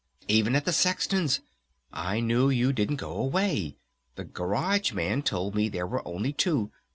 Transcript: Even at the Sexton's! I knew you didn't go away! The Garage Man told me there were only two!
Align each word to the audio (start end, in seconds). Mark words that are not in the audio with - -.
Even 0.27 0.55
at 0.55 0.65
the 0.65 0.73
Sexton's! 0.73 1.41
I 1.93 2.21
knew 2.21 2.49
you 2.49 2.73
didn't 2.73 2.95
go 2.95 3.11
away! 3.15 3.77
The 4.15 4.23
Garage 4.23 4.93
Man 4.93 5.21
told 5.21 5.53
me 5.53 5.69
there 5.69 5.85
were 5.85 6.01
only 6.07 6.33
two! 6.33 6.71